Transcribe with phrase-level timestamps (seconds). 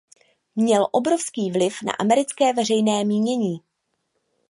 [0.55, 3.59] Měl obrovský vliv na americké veřejné mínění.